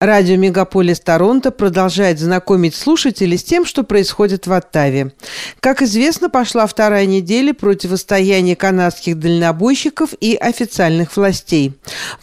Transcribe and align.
Радио 0.00 0.36
«Мегаполис 0.36 0.98
Торонто» 0.98 1.52
продолжает 1.52 2.18
знакомить 2.18 2.74
слушателей 2.74 3.38
с 3.38 3.44
тем, 3.44 3.64
что 3.64 3.84
происходит 3.84 4.48
в 4.48 4.52
Оттаве. 4.52 5.12
Как 5.60 5.82
известно, 5.82 6.28
пошла 6.28 6.66
вторая 6.66 7.06
неделя 7.06 7.54
противостояния 7.54 8.56
канадских 8.56 9.18
дальнобойщиков 9.18 10.10
и 10.20 10.34
официальных 10.34 11.16
властей. 11.16 11.74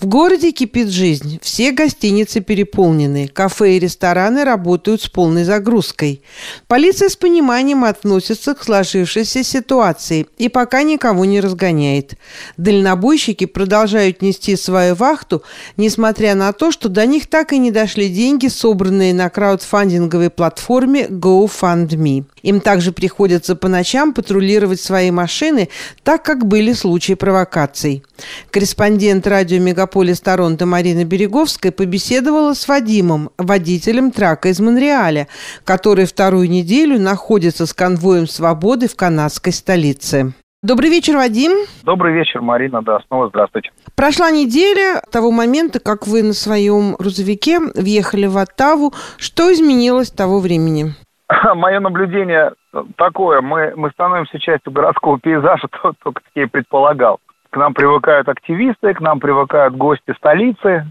В 0.01 0.05
городе 0.05 0.51
кипит 0.51 0.89
жизнь. 0.89 1.39
Все 1.41 1.71
гостиницы 1.71 2.41
переполнены. 2.41 3.29
Кафе 3.29 3.77
и 3.77 3.79
рестораны 3.79 4.43
работают 4.43 5.01
с 5.01 5.07
полной 5.07 5.45
загрузкой. 5.45 6.21
Полиция 6.67 7.07
с 7.07 7.15
пониманием 7.15 7.85
относится 7.85 8.53
к 8.53 8.63
сложившейся 8.63 9.43
ситуации 9.45 10.27
и 10.37 10.49
пока 10.49 10.83
никого 10.83 11.23
не 11.23 11.39
разгоняет. 11.39 12.15
Дальнобойщики 12.57 13.45
продолжают 13.45 14.21
нести 14.21 14.57
свою 14.57 14.93
вахту, 14.93 15.41
несмотря 15.77 16.35
на 16.35 16.51
то, 16.51 16.71
что 16.71 16.89
до 16.89 17.05
них 17.05 17.27
так 17.27 17.53
и 17.53 17.60
не 17.61 17.71
дошли 17.71 18.09
деньги, 18.09 18.47
собранные 18.47 19.13
на 19.13 19.29
краудфандинговой 19.29 20.29
платформе 20.29 21.07
GoFundMe. 21.07 22.25
Им 22.41 22.59
также 22.59 22.91
приходится 22.91 23.55
по 23.55 23.67
ночам 23.67 24.13
патрулировать 24.13 24.81
свои 24.81 25.11
машины, 25.11 25.69
так 26.03 26.23
как 26.23 26.45
были 26.45 26.73
случаи 26.73 27.13
провокаций. 27.13 28.03
Корреспондент 28.49 29.27
радио 29.27 29.59
«Мегаполис 29.59 30.19
Торонто» 30.19 30.65
Марина 30.65 31.05
Береговская 31.05 31.71
побеседовала 31.71 32.53
с 32.53 32.67
Вадимом, 32.67 33.29
водителем 33.37 34.11
трака 34.11 34.49
из 34.49 34.59
Монреаля, 34.59 35.27
который 35.63 36.05
вторую 36.05 36.49
неделю 36.49 36.99
находится 36.99 37.65
с 37.65 37.73
конвоем 37.73 38.27
свободы 38.27 38.87
в 38.87 38.95
канадской 38.95 39.53
столице. 39.53 40.33
Добрый 40.63 40.91
вечер, 40.91 41.17
Вадим. 41.17 41.53
Добрый 41.83 42.13
вечер, 42.13 42.39
Марина. 42.39 42.83
Да, 42.83 42.99
снова 43.07 43.29
здравствуйте. 43.29 43.71
Прошла 43.95 44.29
неделя 44.29 45.01
того 45.11 45.31
момента, 45.31 45.79
как 45.79 46.05
вы 46.05 46.21
на 46.21 46.33
своем 46.33 46.93
грузовике 46.99 47.57
въехали 47.73 48.27
в 48.27 48.37
Оттаву. 48.37 48.93
Что 49.17 49.51
изменилось 49.51 50.09
с 50.09 50.11
того 50.11 50.39
времени? 50.39 50.93
Мое 51.55 51.79
наблюдение 51.79 52.51
такое. 52.95 53.41
Мы, 53.41 53.73
мы 53.75 53.89
становимся 53.89 54.37
частью 54.37 54.71
городского 54.71 55.19
пейзажа, 55.19 55.67
только 56.03 56.21
я 56.35 56.47
предполагал. 56.47 57.19
К 57.49 57.57
нам 57.57 57.73
привыкают 57.73 58.29
активисты, 58.29 58.93
к 58.93 59.01
нам 59.01 59.19
привыкают 59.19 59.75
гости 59.75 60.13
столицы, 60.15 60.85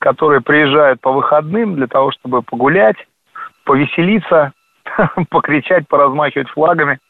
которые 0.00 0.40
приезжают 0.40 1.00
по 1.00 1.12
выходным 1.12 1.76
для 1.76 1.86
того, 1.86 2.10
чтобы 2.10 2.42
погулять, 2.42 2.96
повеселиться, 3.64 4.50
покричать, 5.30 5.86
поразмахивать 5.86 6.48
флагами– 6.48 6.98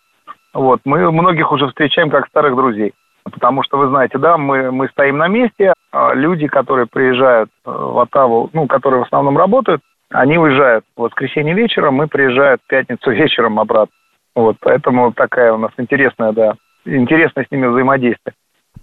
вот, 0.55 0.81
мы 0.84 1.11
многих 1.11 1.50
уже 1.53 1.69
встречаем 1.69 2.11
как 2.11 2.28
старых 2.28 2.56
друзей. 2.56 2.92
Потому 3.25 3.62
что, 3.62 3.78
вы 3.78 3.89
знаете, 3.89 4.19
да, 4.19 4.36
мы, 4.36 4.72
мы 4.72 4.89
стоим 4.89 5.19
на 5.19 5.28
месте, 5.28 5.72
а 5.92 6.12
люди, 6.14 6.48
которые 6.48 6.86
приезжают 6.86 7.50
э, 7.64 7.70
в 7.70 7.98
Оттаву, 8.00 8.50
ну, 8.53 8.67
которые 8.67 9.03
в 9.03 9.06
основном 9.06 9.39
работают, 9.39 9.81
они 10.11 10.39
уезжают 10.39 10.84
в 10.97 11.03
воскресенье 11.03 11.55
вечером, 11.55 11.94
мы 11.94 12.09
приезжают 12.09 12.61
в 12.62 12.67
пятницу 12.69 13.11
вечером 13.12 13.61
обратно. 13.61 13.94
Вот, 14.34 14.56
поэтому 14.61 15.12
такая 15.12 15.53
у 15.53 15.59
нас 15.59 15.70
интересная, 15.78 16.33
да, 16.33 16.55
интересное 16.84 17.44
с 17.44 17.50
ними 17.50 17.66
взаимодействие. 17.66 18.34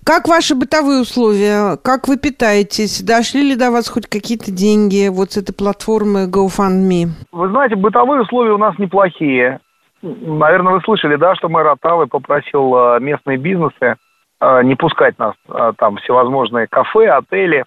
Как 0.06 0.28
ваши 0.28 0.56
бытовые 0.56 1.02
условия? 1.02 1.78
Как 1.84 2.08
вы 2.08 2.18
питаетесь? 2.18 3.02
Дошли 3.02 3.50
ли 3.50 3.56
до 3.56 3.72
вас 3.72 3.90
хоть 3.90 4.08
какие-то 4.08 4.52
деньги 4.52 5.08
вот 5.10 5.32
с 5.32 5.38
этой 5.38 5.54
платформы 5.54 6.28
GoFundMe? 6.28 7.10
Вы 7.32 7.50
знаете, 7.50 7.76
бытовые 7.76 8.22
условия 8.22 8.54
у 8.54 8.58
нас 8.58 8.78
неплохие. 8.80 9.60
Наверное, 10.02 10.74
вы 10.74 10.82
слышали, 10.82 11.16
да, 11.16 11.36
что 11.36 11.50
мэр 11.50 11.68
Оттавы 11.68 12.08
попросил 12.08 12.74
э, 12.76 13.00
местные 13.02 13.38
бизнесы 13.38 13.98
э, 14.40 14.64
не 14.64 14.76
пускать 14.76 15.20
нас 15.20 15.36
э, 15.50 15.74
там 15.78 15.98
всевозможные 15.98 16.68
кафе, 16.68 17.10
отели, 17.10 17.66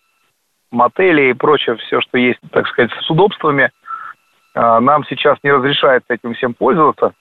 мотели 0.71 1.31
и 1.31 1.35
прочее, 1.35 1.77
все, 1.77 2.01
что 2.01 2.17
есть, 2.17 2.41
так 2.51 2.67
сказать, 2.69 2.91
с 2.93 3.11
удобствами. 3.11 3.71
Нам 4.55 5.05
сейчас 5.07 5.39
не 5.43 5.51
разрешается 5.51 6.13
этим 6.13 6.35
всем 6.35 6.53
пользоваться. 6.53 7.15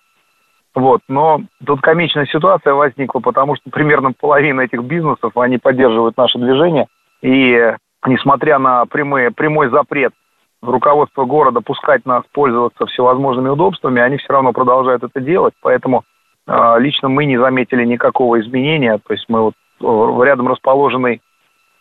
Вот, 0.76 1.00
но 1.08 1.42
тут 1.66 1.80
комичная 1.80 2.26
ситуация 2.26 2.74
возникла, 2.74 3.22
потому 3.22 3.56
что 3.56 3.70
примерно 3.70 4.12
половина 4.12 4.62
этих 4.62 4.84
бизнесов, 4.84 5.38
они 5.38 5.58
поддерживают 5.58 6.18
наше 6.18 6.40
движение. 6.40 6.88
И 7.22 7.74
несмотря 8.06 8.60
на 8.60 8.86
прямые, 8.86 9.32
прямой 9.32 9.70
запрет 9.70 10.14
руководство 10.62 11.26
города 11.26 11.62
пускать 11.62 12.06
нас 12.06 12.24
пользоваться 12.32 12.86
всевозможными 12.86 13.50
удобствами, 13.50 14.02
они 14.02 14.18
все 14.18 14.34
равно 14.34 14.54
продолжают 14.54 15.04
это 15.04 15.20
делать, 15.20 15.54
поэтому 15.62 16.04
э, 16.48 16.76
лично 16.80 17.10
мы 17.10 17.26
не 17.26 17.38
заметили 17.38 17.86
никакого 17.86 18.40
изменения, 18.40 19.00
то 19.06 19.14
есть 19.14 19.26
мы 19.28 19.42
вот 19.42 19.54
э, 19.82 20.26
рядом 20.26 20.48
расположенный 20.48 21.22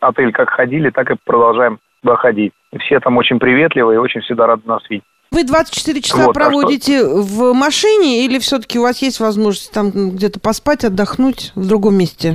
отель 0.00 0.32
как 0.32 0.50
ходили, 0.50 0.90
так 0.90 1.10
и 1.10 1.16
продолжаем 1.24 1.78
туда 2.02 2.16
ходить. 2.16 2.52
И 2.72 2.78
все 2.78 3.00
там 3.00 3.16
очень 3.18 3.38
приветливые 3.38 3.96
и 3.96 4.00
очень 4.00 4.22
всегда 4.22 4.46
рады 4.46 4.62
нас 4.64 4.82
видеть. 4.88 5.04
Вы 5.30 5.44
24 5.44 6.00
часа 6.02 6.26
вот, 6.26 6.34
проводите 6.34 6.98
а 6.98 7.00
что... 7.00 7.22
в 7.22 7.54
машине 7.54 8.24
или 8.24 8.38
все-таки 8.38 8.78
у 8.78 8.82
вас 8.82 9.00
есть 9.00 9.20
возможность 9.20 9.72
там 9.72 9.90
где-то 9.90 10.40
поспать, 10.40 10.84
отдохнуть 10.84 11.52
в 11.54 11.68
другом 11.68 11.94
месте? 11.94 12.34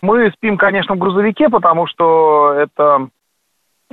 Мы 0.00 0.30
спим, 0.32 0.56
конечно, 0.56 0.94
в 0.94 0.98
грузовике, 0.98 1.48
потому 1.48 1.86
что 1.86 2.54
это 2.54 3.08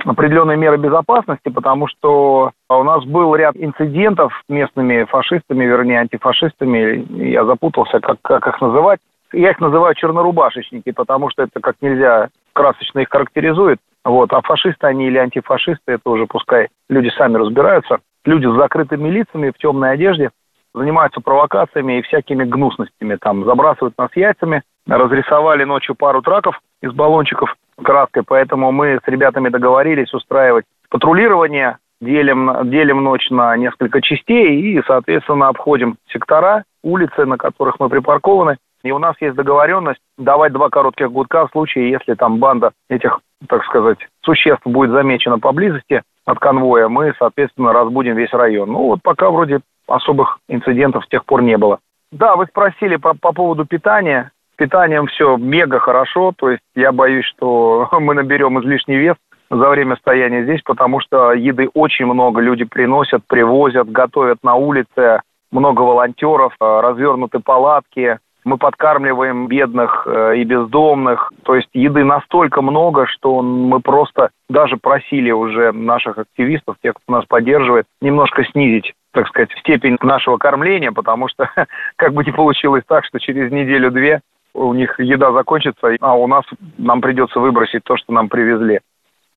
определенные 0.04 0.56
меры 0.56 0.76
безопасности, 0.76 1.48
потому 1.48 1.86
что 1.88 2.52
у 2.68 2.82
нас 2.82 3.04
был 3.04 3.34
ряд 3.34 3.56
инцидентов 3.56 4.32
с 4.44 4.48
местными 4.48 5.04
фашистами, 5.04 5.64
вернее, 5.64 6.00
антифашистами. 6.00 7.06
Я 7.30 7.44
запутался, 7.44 8.00
как, 8.00 8.18
как 8.22 8.46
их 8.46 8.60
называть. 8.60 9.00
Я 9.32 9.50
их 9.50 9.60
называю 9.60 9.94
чернорубашечники, 9.94 10.90
потому 10.90 11.30
что 11.30 11.42
это 11.44 11.60
как 11.60 11.76
нельзя 11.80 12.28
красочно 12.52 13.00
их 13.00 13.08
характеризует. 13.08 13.78
Вот. 14.04 14.32
А 14.32 14.40
фашисты 14.40 14.86
они 14.86 15.06
или 15.06 15.18
антифашисты, 15.18 15.92
это 15.92 16.10
уже 16.10 16.26
пускай 16.26 16.68
люди 16.88 17.10
сами 17.16 17.36
разбираются. 17.36 17.98
Люди 18.24 18.46
с 18.46 18.56
закрытыми 18.56 19.08
лицами, 19.08 19.50
в 19.50 19.58
темной 19.58 19.92
одежде, 19.92 20.30
занимаются 20.74 21.20
провокациями 21.20 21.98
и 21.98 22.02
всякими 22.02 22.44
гнусностями. 22.44 23.16
Там 23.16 23.44
забрасывают 23.44 23.96
нас 23.98 24.10
яйцами, 24.14 24.62
разрисовали 24.86 25.64
ночью 25.64 25.94
пару 25.94 26.22
траков 26.22 26.60
из 26.82 26.92
баллончиков 26.92 27.54
краской, 27.82 28.22
поэтому 28.26 28.72
мы 28.72 29.00
с 29.04 29.08
ребятами 29.08 29.48
договорились 29.48 30.12
устраивать 30.12 30.64
патрулирование, 30.88 31.78
делим, 32.00 32.50
делим 32.70 33.02
ночь 33.02 33.30
на 33.30 33.56
несколько 33.56 34.00
частей 34.00 34.60
и, 34.60 34.82
соответственно, 34.86 35.48
обходим 35.48 35.96
сектора, 36.12 36.64
улицы, 36.82 37.26
на 37.26 37.36
которых 37.36 37.78
мы 37.78 37.88
припаркованы. 37.88 38.56
И 38.82 38.92
у 38.92 38.98
нас 38.98 39.14
есть 39.20 39.36
договоренность 39.36 40.00
давать 40.16 40.52
два 40.52 40.70
коротких 40.70 41.12
гудка 41.12 41.46
в 41.46 41.50
случае, 41.50 41.90
если 41.90 42.14
там 42.14 42.38
банда 42.38 42.72
этих, 42.88 43.20
так 43.46 43.64
сказать, 43.64 43.98
существ 44.22 44.66
будет 44.66 44.90
замечена 44.90 45.38
поблизости 45.38 46.02
от 46.24 46.38
конвоя, 46.38 46.88
мы, 46.88 47.12
соответственно, 47.18 47.72
разбудим 47.72 48.16
весь 48.16 48.32
район. 48.32 48.72
Ну 48.72 48.84
вот 48.84 49.00
пока 49.02 49.30
вроде 49.30 49.60
особых 49.86 50.38
инцидентов 50.48 51.04
с 51.04 51.08
тех 51.08 51.24
пор 51.24 51.42
не 51.42 51.58
было. 51.58 51.78
Да, 52.12 52.36
вы 52.36 52.46
спросили 52.46 52.96
по, 52.96 53.14
по 53.14 53.32
поводу 53.32 53.66
питания 53.66 54.32
питанием 54.60 55.06
все 55.06 55.38
мега 55.38 55.78
хорошо, 55.78 56.34
то 56.36 56.50
есть 56.50 56.62
я 56.74 56.92
боюсь, 56.92 57.24
что 57.24 57.88
мы 57.98 58.14
наберем 58.14 58.60
излишний 58.60 58.98
вес 58.98 59.16
за 59.50 59.68
время 59.70 59.96
стояния 59.96 60.44
здесь, 60.44 60.60
потому 60.62 61.00
что 61.00 61.32
еды 61.32 61.68
очень 61.72 62.04
много. 62.04 62.40
Люди 62.40 62.64
приносят, 62.64 63.22
привозят, 63.26 63.90
готовят 63.90 64.38
на 64.42 64.54
улице, 64.54 65.22
много 65.50 65.80
волонтеров, 65.80 66.52
э, 66.60 66.80
развернуты 66.80 67.40
палатки, 67.40 68.18
мы 68.44 68.58
подкармливаем 68.58 69.48
бедных 69.48 70.06
э, 70.06 70.36
и 70.36 70.44
бездомных. 70.44 71.32
То 71.42 71.56
есть 71.56 71.68
еды 71.72 72.04
настолько 72.04 72.60
много, 72.62 73.06
что 73.06 73.40
мы 73.42 73.80
просто 73.80 74.28
даже 74.50 74.76
просили 74.76 75.30
уже 75.30 75.72
наших 75.72 76.18
активистов, 76.18 76.76
тех, 76.82 76.94
кто 76.94 77.14
нас 77.14 77.24
поддерживает, 77.24 77.86
немножко 78.02 78.44
снизить 78.44 78.92
так 79.12 79.26
сказать, 79.28 79.50
степень 79.58 79.96
нашего 80.02 80.36
кормления, 80.38 80.92
потому 80.92 81.28
что 81.28 81.50
как 81.96 82.12
бы 82.12 82.24
не 82.24 82.32
получилось 82.32 82.84
так, 82.86 83.04
что 83.04 83.18
через 83.18 83.50
неделю-две 83.50 84.20
у 84.54 84.74
них 84.74 84.98
еда 84.98 85.32
закончится, 85.32 85.96
а 86.00 86.14
у 86.14 86.26
нас 86.26 86.44
нам 86.78 87.00
придется 87.00 87.40
выбросить 87.40 87.84
то, 87.84 87.96
что 87.96 88.12
нам 88.12 88.28
привезли. 88.28 88.80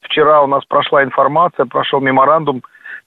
Вчера 0.01 0.41
у 0.41 0.47
нас 0.47 0.65
прошла 0.65 1.03
информация, 1.03 1.65
прошел 1.65 2.01
меморандум, 2.01 2.63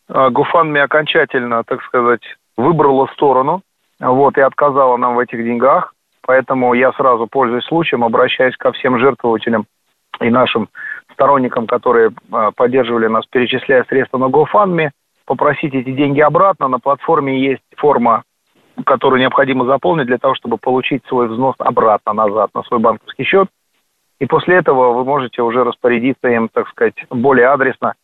э, 0.08 0.31
Гуфанми 0.31 0.81
окончательно, 0.81 1.62
так 1.64 1.82
сказать, 1.82 2.23
выбрала 2.56 3.06
сторону, 3.12 3.62
вот, 4.00 4.38
и 4.38 4.41
отказала 4.41 4.97
нам 4.97 5.14
в 5.14 5.19
этих 5.19 5.43
деньгах, 5.44 5.94
поэтому 6.23 6.75
я 6.75 6.93
сразу, 6.93 7.26
пользуясь 7.26 7.64
случаем, 7.64 8.05
обращаюсь 8.05 8.56
ко 8.56 8.73
всем 8.73 8.99
жертвователям 8.99 9.67
и 10.20 10.31
нашим 10.31 10.69
сторонникам, 11.12 11.67
которые 11.67 12.11
э, 12.11 12.50
поддерживали 12.56 13.09
нас, 13.09 13.26
перечисляя 13.26 13.85
средства 13.85 14.19
на 14.19 14.26
GoFundMe, 14.26 14.91
попросить 15.26 15.75
эти 15.75 15.91
деньги 15.93 16.20
обратно. 16.20 16.69
На 16.69 16.79
платформе 16.79 17.38
есть 17.38 17.62
форма 17.76 18.23
которую 18.84 19.20
необходимо 19.20 19.64
заполнить 19.64 20.06
для 20.06 20.19
того, 20.19 20.34
чтобы 20.34 20.58
получить 20.58 21.02
свой 21.06 21.28
взнос 21.28 21.55
обратно 21.58 22.12
назад 22.12 22.50
на 22.55 22.62
свой 22.64 22.81
банковский 22.81 23.25
счет. 23.25 23.49
И 24.19 24.26
после 24.26 24.56
этого 24.56 24.93
вы 24.93 25.05
можете 25.05 25.43
уже 25.43 25.64
распорядиться 25.64 26.28
им, 26.28 26.49
так 26.49 26.69
сказать, 26.69 26.94
более 27.11 27.49
адресно. 27.49 27.94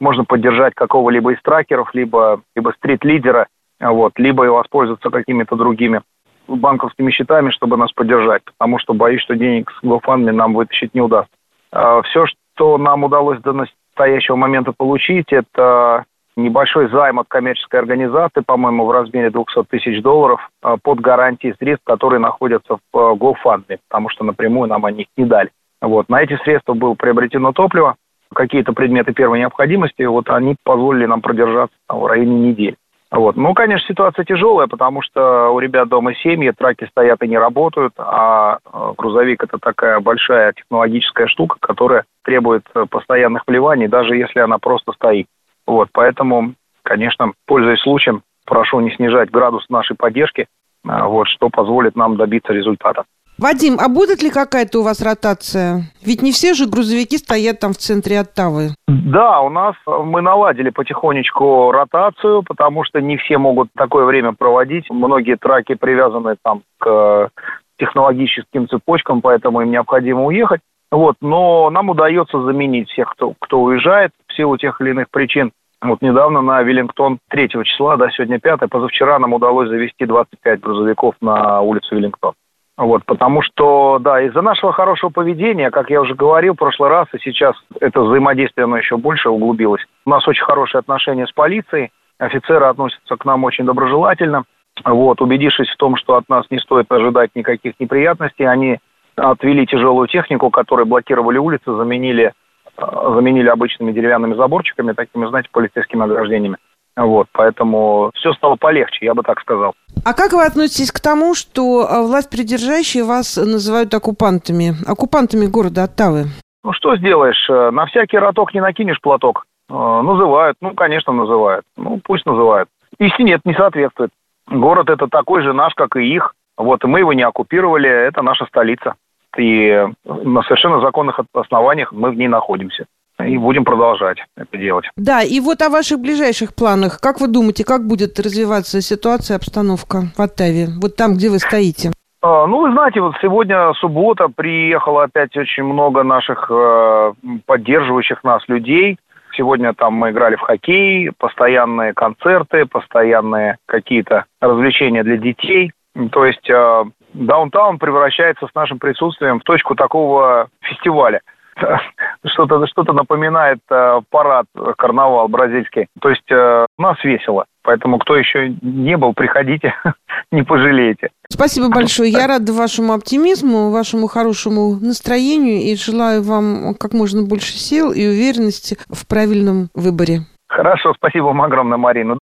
Можно 0.00 0.24
поддержать 0.24 0.74
какого-либо 0.74 1.32
из 1.32 1.42
тракеров, 1.42 1.94
либо, 1.94 2.42
либо 2.54 2.74
стрит-лидера, 2.76 3.46
вот, 3.80 4.18
либо 4.18 4.42
воспользоваться 4.42 5.10
какими-то 5.10 5.56
другими 5.56 6.02
банковскими 6.46 7.10
счетами, 7.10 7.50
чтобы 7.50 7.76
нас 7.76 7.92
поддержать, 7.92 8.42
потому 8.44 8.78
что 8.78 8.92
боюсь, 8.92 9.22
что 9.22 9.34
денег 9.34 9.70
с 9.70 9.84
GoFundMe 9.84 10.32
нам 10.32 10.54
вытащить 10.54 10.94
не 10.94 11.00
удастся. 11.00 11.34
А, 11.72 12.02
Все, 12.02 12.26
что 12.26 12.76
нам 12.76 13.04
удалось 13.04 13.38
настоящего 13.42 14.36
момента 14.36 14.72
получить, 14.76 15.32
это 15.32 16.04
небольшой 16.36 16.88
займ 16.88 17.20
от 17.20 17.28
коммерческой 17.28 17.80
организации, 17.80 18.40
по-моему, 18.44 18.86
в 18.86 18.90
размере 18.90 19.30
200 19.30 19.64
тысяч 19.68 20.02
долларов 20.02 20.40
э, 20.62 20.76
под 20.82 21.00
гарантией 21.00 21.54
средств, 21.58 21.84
которые 21.84 22.20
находятся 22.20 22.78
в 22.92 22.98
э, 22.98 23.14
GoFundMe, 23.14 23.78
потому 23.88 24.08
что 24.08 24.24
напрямую 24.24 24.68
нам 24.68 24.84
они 24.84 25.02
их 25.02 25.08
не 25.16 25.24
дали. 25.24 25.50
Вот. 25.80 26.08
На 26.08 26.22
эти 26.22 26.36
средства 26.38 26.74
было 26.74 26.94
приобретено 26.94 27.52
топливо, 27.52 27.96
какие-то 28.34 28.72
предметы 28.72 29.12
первой 29.12 29.38
необходимости, 29.38 30.02
вот 30.02 30.28
они 30.30 30.56
позволили 30.64 31.06
нам 31.06 31.20
продержаться 31.20 31.76
там, 31.88 32.00
в 32.00 32.06
районе 32.06 32.50
недели. 32.50 32.76
Вот. 33.10 33.36
Ну, 33.36 33.54
конечно, 33.54 33.86
ситуация 33.86 34.24
тяжелая, 34.24 34.66
потому 34.66 35.00
что 35.00 35.50
у 35.50 35.60
ребят 35.60 35.88
дома 35.88 36.14
семьи, 36.16 36.50
траки 36.50 36.84
стоят 36.86 37.22
и 37.22 37.28
не 37.28 37.38
работают, 37.38 37.92
а 37.96 38.58
э, 38.64 38.92
грузовик 38.98 39.44
это 39.44 39.58
такая 39.58 40.00
большая 40.00 40.52
технологическая 40.52 41.28
штука, 41.28 41.58
которая 41.60 42.04
требует 42.24 42.64
постоянных 42.90 43.44
вливаний, 43.46 43.86
даже 43.86 44.16
если 44.16 44.40
она 44.40 44.58
просто 44.58 44.92
стоит. 44.92 45.26
Вот, 45.66 45.88
поэтому, 45.92 46.54
конечно, 46.82 47.32
пользуясь 47.46 47.80
случаем, 47.80 48.22
прошу 48.44 48.80
не 48.80 48.94
снижать 48.94 49.30
градус 49.30 49.68
нашей 49.68 49.96
поддержки, 49.96 50.46
а, 50.86 51.08
вот, 51.08 51.28
что 51.28 51.48
позволит 51.48 51.96
нам 51.96 52.16
добиться 52.16 52.52
результата. 52.52 53.04
Вадим, 53.36 53.78
а 53.80 53.88
будет 53.88 54.22
ли 54.22 54.30
какая-то 54.30 54.78
у 54.78 54.82
вас 54.84 55.02
ротация? 55.02 55.90
Ведь 56.06 56.22
не 56.22 56.30
все 56.30 56.54
же 56.54 56.66
грузовики 56.66 57.18
стоят 57.18 57.58
там 57.58 57.72
в 57.72 57.78
центре 57.78 58.20
Оттавы. 58.20 58.68
Да, 58.86 59.40
у 59.40 59.50
нас 59.50 59.74
мы 59.86 60.20
наладили 60.20 60.70
потихонечку 60.70 61.72
ротацию, 61.72 62.44
потому 62.44 62.84
что 62.84 63.00
не 63.00 63.16
все 63.16 63.38
могут 63.38 63.70
такое 63.76 64.04
время 64.04 64.34
проводить. 64.34 64.88
Многие 64.88 65.36
траки 65.36 65.74
привязаны 65.74 66.36
там 66.44 66.62
к 66.78 67.30
технологическим 67.78 68.68
цепочкам, 68.68 69.20
поэтому 69.20 69.62
им 69.62 69.72
необходимо 69.72 70.26
уехать. 70.26 70.60
Вот, 70.94 71.16
но 71.20 71.70
нам 71.70 71.90
удается 71.90 72.40
заменить 72.40 72.88
всех, 72.88 73.10
кто, 73.10 73.34
кто 73.40 73.60
уезжает 73.60 74.12
в 74.28 74.34
силу 74.36 74.56
тех 74.56 74.80
или 74.80 74.90
иных 74.90 75.10
причин. 75.10 75.50
Вот 75.82 76.00
недавно 76.02 76.40
на 76.40 76.62
Веллингтон 76.62 77.18
3 77.30 77.48
числа, 77.64 77.96
да, 77.96 78.10
сегодня 78.10 78.38
5, 78.38 78.60
позавчера 78.70 79.18
нам 79.18 79.32
удалось 79.32 79.68
завести 79.68 80.06
25 80.06 80.60
грузовиков 80.60 81.16
на 81.20 81.62
улицу 81.62 81.96
Веллингтон. 81.96 82.34
Вот, 82.76 83.04
потому 83.06 83.42
что, 83.42 83.98
да, 84.00 84.22
из-за 84.22 84.40
нашего 84.40 84.72
хорошего 84.72 85.10
поведения, 85.10 85.72
как 85.72 85.90
я 85.90 86.00
уже 86.00 86.14
говорил 86.14 86.54
в 86.54 86.58
прошлый 86.58 86.90
раз, 86.90 87.08
и 87.12 87.18
сейчас 87.18 87.56
это 87.80 88.00
взаимодействие, 88.02 88.62
оно 88.62 88.76
еще 88.76 88.96
больше 88.96 89.30
углубилось. 89.30 89.84
У 90.06 90.10
нас 90.10 90.26
очень 90.28 90.44
хорошие 90.44 90.78
отношения 90.78 91.26
с 91.26 91.32
полицией, 91.32 91.90
офицеры 92.18 92.66
относятся 92.66 93.16
к 93.16 93.24
нам 93.24 93.42
очень 93.42 93.64
доброжелательно. 93.64 94.44
Вот, 94.84 95.20
убедившись 95.20 95.70
в 95.70 95.76
том, 95.76 95.96
что 95.96 96.14
от 96.14 96.28
нас 96.28 96.46
не 96.50 96.60
стоит 96.60 96.90
ожидать 96.92 97.30
никаких 97.34 97.74
неприятностей, 97.80 98.44
они 98.44 98.78
отвели 99.16 99.66
тяжелую 99.66 100.08
технику, 100.08 100.50
которые 100.50 100.86
блокировали 100.86 101.38
улицы, 101.38 101.64
заменили, 101.66 102.32
э, 102.76 102.82
заменили 103.14 103.48
обычными 103.48 103.92
деревянными 103.92 104.34
заборчиками, 104.34 104.92
такими, 104.92 105.26
знаете, 105.26 105.48
полицейскими 105.52 106.04
ограждениями. 106.04 106.56
Вот, 106.96 107.26
поэтому 107.32 108.12
все 108.14 108.32
стало 108.34 108.54
полегче, 108.56 109.06
я 109.06 109.14
бы 109.14 109.22
так 109.22 109.40
сказал. 109.40 109.74
А 110.04 110.14
как 110.14 110.32
вы 110.32 110.44
относитесь 110.44 110.92
к 110.92 111.00
тому, 111.00 111.34
что 111.34 111.82
э, 111.82 112.02
власть 112.06 112.30
придержащие 112.30 113.04
вас 113.04 113.36
называют 113.36 113.92
оккупантами, 113.94 114.72
оккупантами 114.86 115.46
города 115.46 115.84
Оттавы? 115.84 116.26
Ну, 116.62 116.72
что 116.72 116.96
сделаешь, 116.96 117.48
э, 117.50 117.70
на 117.70 117.86
всякий 117.86 118.18
роток 118.18 118.54
не 118.54 118.60
накинешь 118.60 119.00
платок. 119.00 119.46
Называют, 119.66 120.58
ну, 120.60 120.74
конечно, 120.74 121.14
называют. 121.14 121.64
Ну, 121.78 121.98
пусть 122.04 122.26
называют. 122.26 122.68
Истине 122.98 123.32
это 123.32 123.42
не 123.46 123.54
соответствует. 123.54 124.10
Город 124.46 124.90
это 124.90 125.08
такой 125.08 125.42
же 125.42 125.54
наш, 125.54 125.72
как 125.74 125.96
и 125.96 126.04
их. 126.04 126.34
Вот, 126.58 126.84
и 126.84 126.86
мы 126.86 126.98
его 126.98 127.14
не 127.14 127.22
оккупировали, 127.22 127.88
это 127.88 128.20
наша 128.20 128.44
столица 128.44 128.94
и 129.38 129.86
на 130.04 130.42
совершенно 130.42 130.80
законных 130.80 131.20
основаниях 131.32 131.92
мы 131.92 132.10
в 132.10 132.14
ней 132.14 132.28
находимся. 132.28 132.86
И 133.24 133.38
будем 133.38 133.64
продолжать 133.64 134.18
это 134.36 134.58
делать. 134.58 134.86
Да, 134.96 135.22
и 135.22 135.38
вот 135.38 135.62
о 135.62 135.70
ваших 135.70 136.00
ближайших 136.00 136.54
планах. 136.54 137.00
Как 137.00 137.20
вы 137.20 137.28
думаете, 137.28 137.64
как 137.64 137.86
будет 137.86 138.18
развиваться 138.18 138.80
ситуация, 138.80 139.36
обстановка 139.36 140.08
в 140.16 140.20
Оттаве? 140.20 140.66
Вот 140.80 140.96
там, 140.96 141.14
где 141.14 141.30
вы 141.30 141.38
стоите. 141.38 141.92
А, 142.22 142.46
ну, 142.46 142.62
вы 142.62 142.72
знаете, 142.72 143.00
вот 143.00 143.14
сегодня 143.20 143.72
суббота, 143.74 144.28
приехало 144.34 145.04
опять 145.04 145.36
очень 145.36 145.62
много 145.62 146.02
наших 146.02 146.50
э, 146.50 147.12
поддерживающих 147.46 148.24
нас 148.24 148.42
людей. 148.48 148.98
Сегодня 149.36 149.74
там 149.74 149.94
мы 149.94 150.10
играли 150.10 150.36
в 150.36 150.40
хоккей, 150.40 151.10
постоянные 151.18 151.92
концерты, 151.92 152.66
постоянные 152.66 153.58
какие-то 153.66 154.24
развлечения 154.40 155.04
для 155.04 155.18
детей. 155.18 155.72
То 156.12 156.24
есть 156.24 156.48
э, 156.48 156.84
даунтаун 157.14 157.78
превращается 157.78 158.46
с 158.46 158.54
нашим 158.54 158.78
присутствием 158.78 159.40
в 159.40 159.44
точку 159.44 159.74
такого 159.74 160.48
фестиваля. 160.60 161.20
Что-то 162.26 162.66
что 162.66 162.82
напоминает 162.92 163.60
э, 163.70 164.00
парад, 164.10 164.46
карнавал 164.76 165.28
бразильский. 165.28 165.86
То 166.00 166.10
есть 166.10 166.28
э, 166.30 166.66
у 166.76 166.82
нас 166.82 167.02
весело. 167.04 167.44
Поэтому, 167.62 167.98
кто 167.98 168.16
еще 168.16 168.54
не 168.60 168.96
был, 168.96 169.14
приходите, 169.14 169.72
не 170.32 170.42
пожалеете. 170.42 171.10
Спасибо 171.28 171.70
большое. 171.70 172.10
Я 172.10 172.26
рада 172.26 172.52
вашему 172.52 172.92
оптимизму, 172.92 173.70
вашему 173.70 174.08
хорошему 174.08 174.74
настроению 174.80 175.62
и 175.62 175.76
желаю 175.76 176.22
вам 176.22 176.74
как 176.78 176.92
можно 176.92 177.22
больше 177.22 177.52
сил 177.52 177.92
и 177.92 178.06
уверенности 178.06 178.76
в 178.88 179.08
правильном 179.08 179.68
выборе. 179.74 180.20
Хорошо, 180.48 180.94
спасибо 180.94 181.24
вам 181.24 181.42
огромное, 181.42 181.78
Марина. 181.78 182.12